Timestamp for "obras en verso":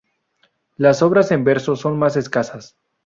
1.03-1.75